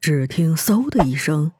[0.00, 1.52] 只听“嗖”的一声，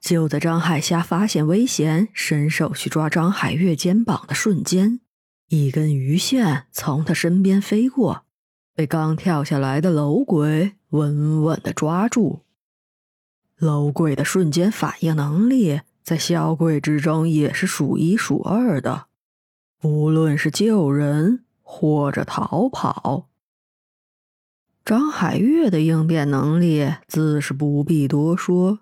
[0.00, 4.98] 就在张海霞发现危险，伸手去抓张海月肩膀的瞬间，
[5.46, 8.24] 一根鱼线从他身边飞过，
[8.74, 12.40] 被刚跳下来的楼鬼稳稳的抓住。
[13.58, 19.06] 楼鬼的瞬间反应能力在小鬼之中也是数一数二的，
[19.82, 23.28] 无论是救人或者逃跑。
[24.88, 28.78] 张海月的应变能力自是不必多说，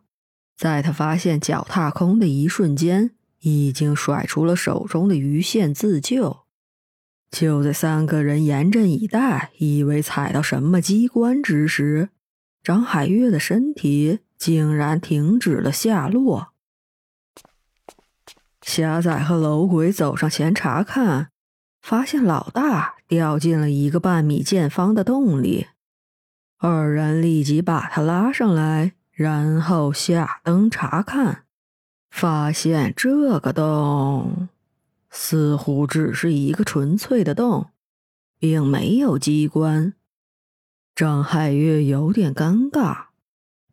[0.57, 3.11] 在他发现脚踏空的一瞬间，
[3.41, 6.45] 已经甩出了手中的鱼线自救。
[7.33, 12.11] 就在三个人严阵以待，以为踩到什么机关之时，
[12.63, 16.53] 张海月的身体竟然停止了下落。
[18.63, 21.31] 虾仔和楼鬼走上前查看，
[21.83, 25.67] 发现老大掉进了一个半米见方的洞里。
[26.59, 31.45] 二人立即把他拉上来，然后下灯查看，
[32.11, 34.49] 发现这个洞
[35.11, 37.69] 似乎只是一个纯粹的洞，
[38.39, 39.93] 并没有机关。
[40.95, 43.09] 张海月有点尴尬，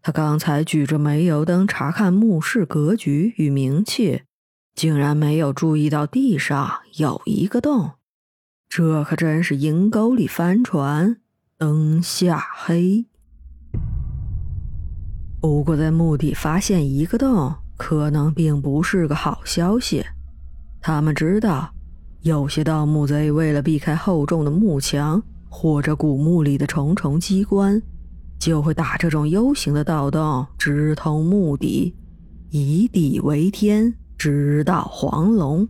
[0.02, 4.24] 他刚才举着煤油灯查看墓室格局与名气，
[4.76, 7.92] 竟然没有注意到地上有一个洞，
[8.68, 11.22] 这可真是阴沟里翻船。
[11.66, 13.06] 灯下黑，
[15.40, 20.06] 不过在墓地发现一个洞，可能并不是个好消息。
[20.82, 21.74] 他们知道，
[22.20, 27.82] 有些盗墓贼为了避开厚重的墓墙或者古墓里的重重机关，
[28.38, 31.96] 就会打这种 U 型的盗洞，直通墓底，
[32.50, 35.66] 以底为天，直捣黄龙。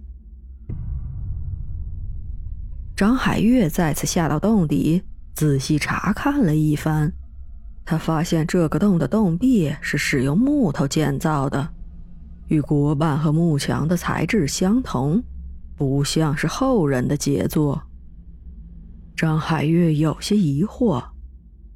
[2.96, 5.04] 张海月再次下到洞底。
[5.36, 7.12] 仔细查看了一番，
[7.84, 11.68] 他发现这个洞的洞壁是使用木头建造的，
[12.48, 15.24] 与国板和木墙的材质相同，
[15.76, 17.82] 不像是后人的杰作。
[19.16, 21.04] 张海月有些疑惑，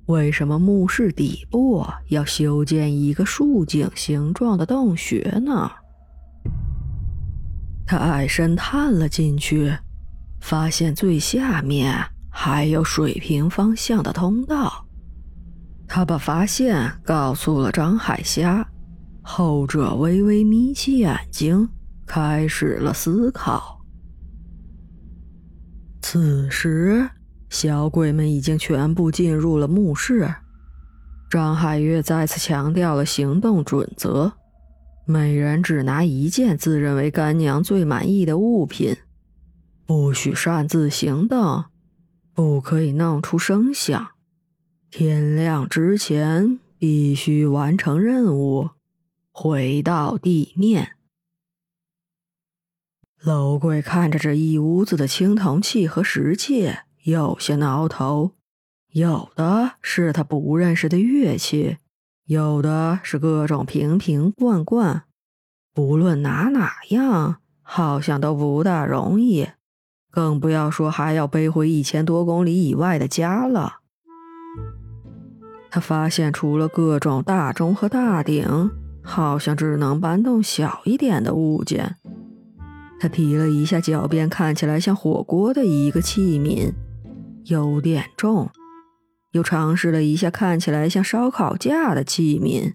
[0.05, 5.71] 为什么墓室底部要修建一个竖井形状的洞穴呢？
[7.85, 9.73] 他矮身探了进去，
[10.39, 12.05] 发现最下面。
[12.39, 14.85] 还有水平方向的通道，
[15.87, 18.65] 他把发现告诉了张海虾，
[19.23, 21.67] 后者微微眯起眼睛，
[22.05, 23.81] 开始了思考。
[26.03, 27.09] 此时，
[27.49, 30.31] 小鬼们已经全部进入了墓室。
[31.31, 34.31] 张海月再次强调了行动准则：
[35.07, 38.95] 每人只拿一件自认为干娘最满意的物品，
[39.87, 41.65] 不许擅自行动。
[42.37, 44.11] 不可以弄出声响，
[44.91, 48.69] 天亮之前必须完成任务，
[49.31, 50.97] 回到地面。
[53.19, 56.75] 楼贵看着这一屋子的青铜器和石器，
[57.05, 58.33] 有些挠头。
[58.91, 61.77] 有的是他不认识的乐器，
[62.25, 65.05] 有的是各种瓶瓶罐罐，
[65.73, 69.47] 不论拿哪样，好像都不大容易。
[70.17, 73.81] 更不要说还要背回一千多公里以外的家了。
[75.69, 78.71] 他发现，除了各种大钟和大鼎，
[79.03, 81.97] 好像只能搬动小一点的物件。
[82.99, 86.73] 他提了一下脚边看起来像火锅的一个器皿，
[87.43, 88.47] 有点重；
[89.33, 92.73] 又尝试了一下看起来像烧烤架的器皿，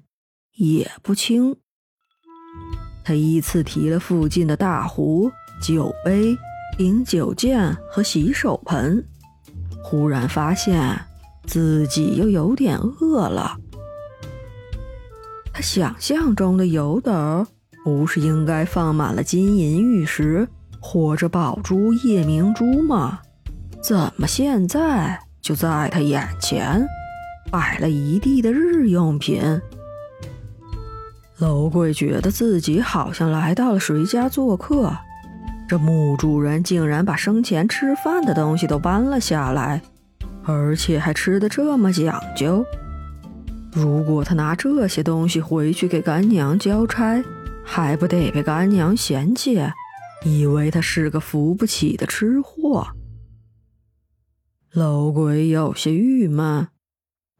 [0.55, 1.57] 也不轻。
[3.03, 6.39] 他依次提了附近的大壶、酒杯。
[6.79, 9.05] 饮酒剑和洗手盆，
[9.85, 10.99] 忽然发现
[11.47, 13.57] 自己又有点饿了。
[15.53, 17.47] 他想象中的油斗
[17.85, 20.49] 不是应该放满了金银玉石
[20.81, 23.21] 或者宝珠夜明珠吗？
[23.83, 26.87] 怎么现在就在他眼前
[27.51, 29.61] 摆了一地的日用品？
[31.39, 34.97] 楼贵觉得自己好像来到了谁家做客。
[35.73, 39.81] 这墓主人竟然把生前吃饭的东西都搬了下来，
[40.45, 42.63] 而且还吃的这么讲究。
[43.73, 47.25] 如果他拿这些东西回去给干娘交差，
[47.65, 49.59] 还不得被干娘嫌弃，
[50.27, 52.89] 以为他是个扶不起的吃货？
[54.75, 56.69] 老鬼有些郁闷，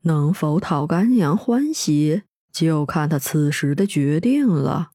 [0.05, 4.89] 能否讨干娘欢喜，就看他此时的决定了。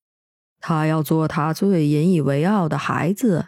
[0.60, 3.48] 他要做他最引以为傲的孩子，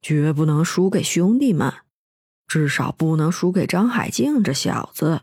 [0.00, 1.72] 绝不能输给兄弟们，
[2.46, 5.22] 至少不能输给张海静这小子。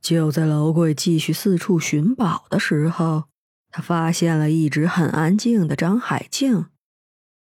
[0.00, 3.24] 就在楼贵继续四处寻宝的时候，
[3.70, 6.66] 他发现了一直很安静的张海静。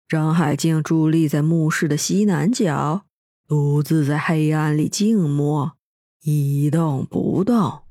[0.07, 3.05] 张海静伫立在墓室的西南角，
[3.47, 5.77] 独自在黑暗里静默，
[6.23, 7.83] 一动不动。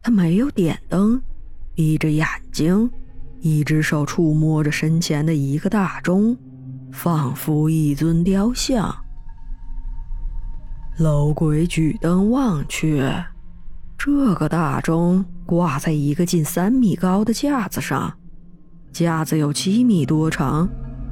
[0.00, 1.20] 他没有点灯，
[1.74, 2.90] 闭着眼睛，
[3.40, 6.36] 一只手触摸着身前的一个大钟，
[6.92, 8.94] 仿佛一尊雕像。
[10.98, 13.02] 楼鬼举灯望去，
[13.98, 18.12] 这个大钟挂在一个近三米高的架子上，
[18.92, 20.68] 架子有七米多长。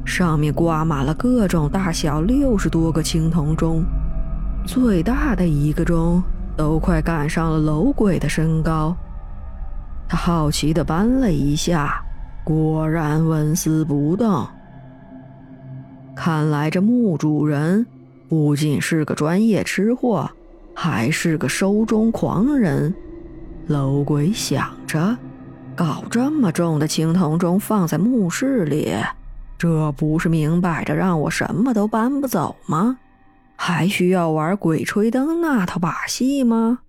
[0.07, 3.83] 上面挂满了各种大小六十多个青铜钟，
[4.67, 6.23] 最大的一个钟
[6.55, 8.95] 都快赶上了楼鬼的身高。
[10.07, 12.04] 他好奇地搬了一下，
[12.45, 14.47] 果然纹丝不动。
[16.15, 17.85] 看来这墓主人
[18.29, 20.31] 不仅是个专业吃货，
[20.75, 22.95] 还是个收钟狂人。
[23.67, 25.17] 楼鬼想着，
[25.75, 28.93] 搞这么重的青铜钟放在墓室里。
[29.57, 32.99] 这不是明摆着让我什么都搬不走吗？
[33.57, 36.81] 还需要玩鬼吹灯那套把戏吗？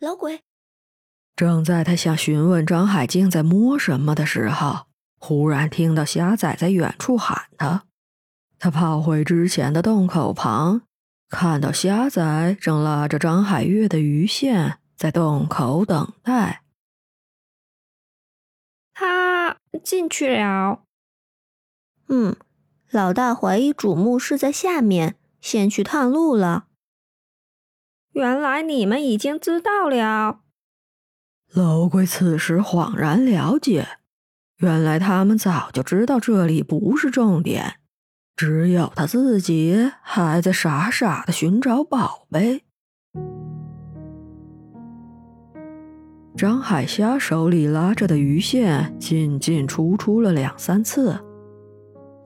[0.00, 0.40] 老鬼，
[1.40, 4.80] 正在他想询问张海静在摸什么的时候，
[5.18, 7.84] 忽然听到虾仔在远处喊他。
[8.58, 10.82] 他跑回之前的洞口旁，
[11.30, 16.62] 看到虾仔正拉着张海月的鱼线在洞口等待。
[18.92, 19.56] 他。
[19.82, 20.82] 进去了。
[22.08, 22.36] 嗯，
[22.90, 26.66] 老大怀疑主墓是在下面，先去探路了。
[28.10, 30.42] 原来你们已经知道了。
[31.52, 33.86] 楼龟此时恍然了解，
[34.58, 37.74] 原来他们早就知道这里不是重点，
[38.36, 42.62] 只有他自己还在傻傻的寻找宝贝。
[46.36, 51.18] 张海虾手里拉着的鱼线进进出出了两三次，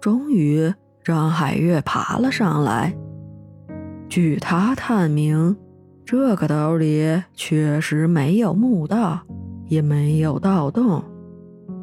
[0.00, 0.73] 终于
[1.03, 2.94] 张海月爬了上来。
[4.11, 5.56] 据他探明，
[6.06, 9.21] 这个兜里确实没有墓道，
[9.69, 11.03] 也没有盗洞，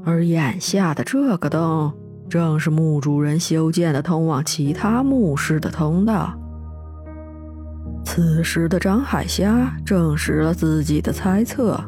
[0.06, 1.92] 而眼下的这个洞
[2.30, 6.38] 正是墓主人修建的通往其他墓室的通道。
[8.06, 11.80] 此时的张海虾证实了自己的猜测。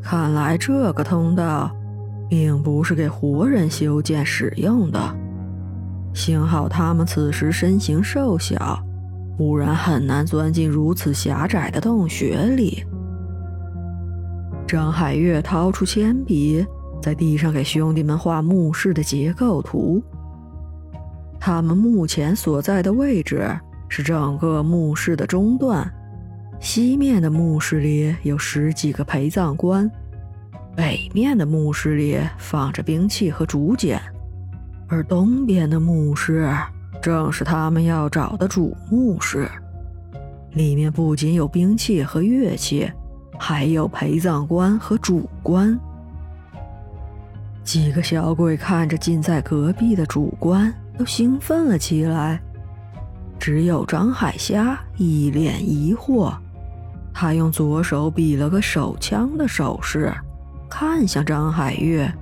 [0.00, 1.70] 看来这个通道
[2.30, 4.98] 并不是给活人修建使用的。
[6.14, 8.82] 幸好他们此时身形瘦小，
[9.38, 12.84] 不然很难钻进如此狭窄的洞穴里。
[14.66, 16.66] 张海月掏出铅笔，
[17.00, 20.02] 在地上给兄弟们画墓室的结构图。
[21.40, 23.48] 他们目前所在的位置
[23.88, 25.88] 是整个墓室的中段。
[26.58, 29.88] 西面的墓室里有十几个陪葬官，
[30.74, 34.00] 北面的墓室里放着兵器和竹简，
[34.88, 36.52] 而东边的墓室
[37.08, 39.48] 正是他们要找的主墓室。
[40.52, 42.92] 里面不仅有兵器和乐器，
[43.38, 45.78] 还有陪葬官和主官。
[47.64, 52.38] 几个小鬼看着近在隔壁的主官，都兴奋了起来。
[53.38, 56.34] 只有张海虾一脸疑惑。
[57.14, 60.12] 他用左手比了个手枪的手势，
[60.68, 62.12] 看向张海月：“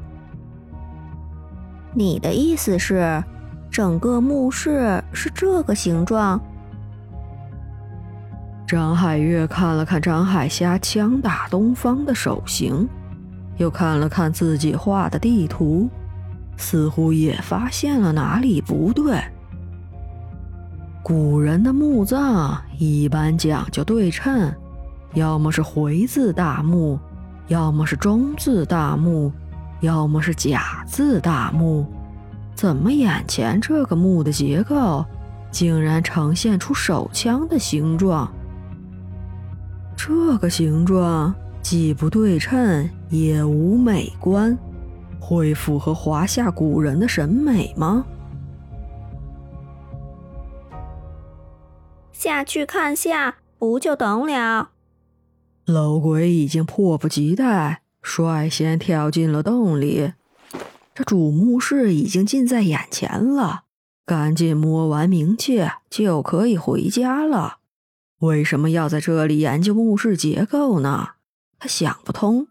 [1.92, 3.22] 你的意思是，
[3.76, 6.40] 整个墓室是这个形状？”
[8.66, 12.88] 张海月看了看张海虾枪打东方的手型，
[13.58, 15.90] 又看了看自己画的地图，
[16.56, 19.20] 似乎也发现了哪里不对。
[21.02, 24.50] 古人的墓葬一般讲究对称。
[25.12, 26.98] 要么是回字大墓，
[27.48, 29.30] 要么是中字大墓，
[29.80, 31.86] 要么是甲字大墓。
[32.56, 35.04] 怎么眼前这个墓的结构
[35.50, 38.32] 竟然呈现出手枪的形状？
[39.94, 44.56] 这个形状既不对称，也无美观，
[45.20, 48.06] 会符合华夏古人的审美吗？
[52.10, 54.70] 下去看下，不就懂了？
[55.66, 60.12] 老鬼已经迫不及待，率先跳进了洞里。
[60.96, 63.64] 这主墓室已经近在眼前了，
[64.06, 67.58] 赶紧摸完冥器就可以回家了。
[68.20, 71.10] 为什么要在这里研究墓室结构呢？
[71.58, 72.46] 他想不通。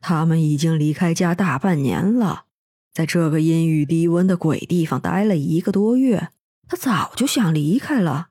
[0.00, 2.46] 他们已经离开家大半年了，
[2.92, 6.30] 在这个阴雨低温的鬼地方待了一个多月，
[6.66, 8.30] 他早就想离开了。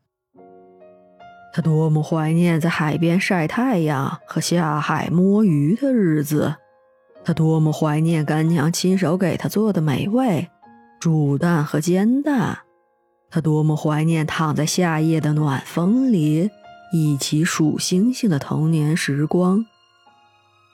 [1.54, 6.58] 他多么怀念在海边晒太阳和下海摸鱼的日子！
[7.26, 10.50] 他多么怀念干娘亲手给他做的美味
[11.00, 12.60] 煮蛋和煎蛋！
[13.30, 16.50] 他多么怀念躺在夏夜的暖风里
[16.92, 19.66] 一起数星星的童年时光！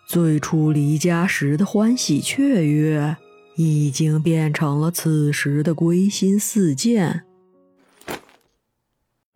[0.08, 3.16] 最初离家时的欢喜雀跃，
[3.56, 7.24] 已经变成了此时的归心似箭。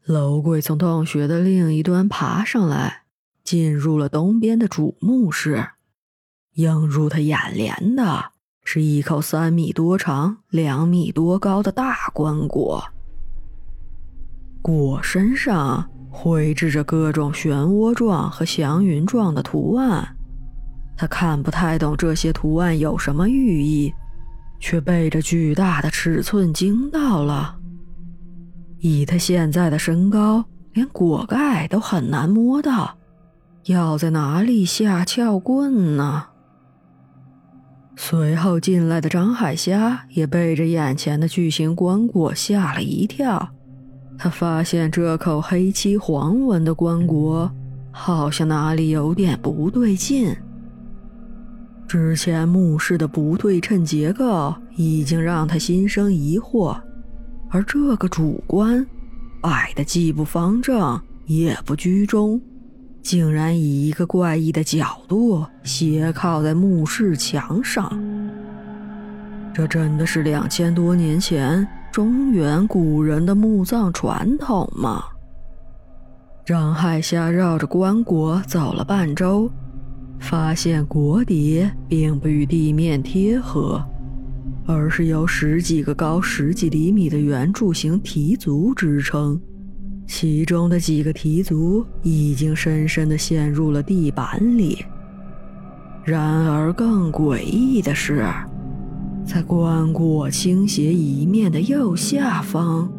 [0.04, 3.04] 楼贵从洞穴的另一端爬上来，
[3.44, 5.70] 进入了东边的主墓室。
[6.56, 8.26] 映入他眼帘的
[8.64, 12.84] 是一口三米多长、两米多高的大棺椁，
[14.62, 20.16] 椁身上绘制着各种漩涡状和祥云状的图案。
[20.96, 23.92] 他看不太懂这些图案有什么寓意，
[24.60, 27.58] 却被这巨大的尺寸惊到了。
[28.78, 32.96] 以他现在的身高，连果盖都很难摸到，
[33.66, 36.28] 要在哪里下撬棍呢？
[37.96, 43.50] 随后进来的张海虾也被这眼前的巨型棺椁吓了一跳。
[44.18, 47.50] 他发现这口黑漆黄纹的棺椁
[47.92, 50.36] 好像哪里有点不对劲。
[51.88, 56.76] 之前墓室的不对称结构已经让他心生疑惑。
[57.54, 58.84] 而这个主棺
[59.44, 62.42] 矮的既不方正也不居中，
[63.04, 67.92] 竟然以一个怪异的角度斜靠在墓室墙上。
[69.54, 75.04] 这真的是两千多年前中原古人的墓葬传统吗？
[76.46, 79.52] 张海霞绕着棺椁走了半周，
[80.20, 83.84] 发现椁底并不与地面贴合。
[84.66, 89.40] 而是由十几个高十几厘米的圆柱形蹄足支撑，
[90.08, 94.86] 其中的几个蹄足已经深深地陷入了地板里。
[96.04, 98.26] 然而，更诡异的是，
[99.26, 102.92] 在棺椁倾斜一面的右下方，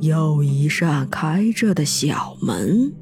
[0.00, 2.92] 有一扇开着的小门。